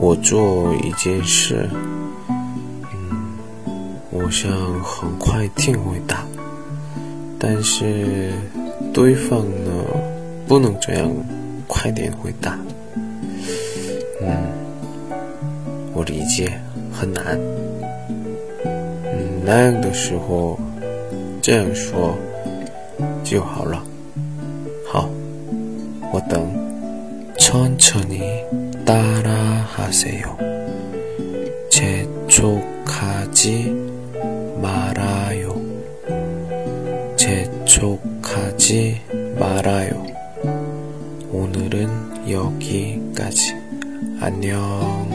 [0.00, 1.68] 我做一件事，
[2.92, 3.38] 嗯，
[4.10, 4.50] 我想
[4.82, 6.24] 很快天会大，
[7.38, 8.32] 但是
[8.92, 9.70] 对方呢
[10.46, 11.10] 不能这样
[11.66, 12.58] 快点回答。
[14.22, 14.36] 嗯，
[15.92, 16.52] 我理解
[16.92, 17.38] 很难。
[18.64, 20.58] 嗯，那样的时候
[21.42, 22.16] 这样说
[23.24, 23.82] 就好了。
[24.86, 25.08] 好，
[26.12, 26.48] 我等。
[27.38, 28.20] 천천히
[28.85, 30.37] 따라하세요.
[31.69, 33.71] 재촉하지
[34.61, 35.55] 말아요.
[37.17, 39.01] 재촉하지
[39.39, 40.05] 말아요.
[41.31, 43.55] 오늘은 여기까지.
[44.21, 45.14] 안녕.